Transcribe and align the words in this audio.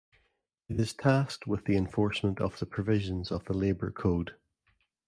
It 0.67 0.79
is 0.79 0.95
tasked 0.95 1.45
with 1.45 1.65
the 1.65 1.77
enforcement 1.77 2.41
of 2.41 2.57
the 2.57 2.65
provisions 2.65 3.31
of 3.31 3.45
the 3.45 3.53
Labor 3.53 3.91
Code. 3.91 4.33